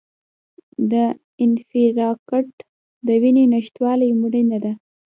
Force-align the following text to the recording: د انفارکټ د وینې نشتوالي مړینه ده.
د 0.91 0.93
انفارکټ 1.43 2.47
د 3.07 3.09
وینې 3.21 3.43
نشتوالي 3.53 4.09
مړینه 4.21 4.57
ده. 4.63 4.73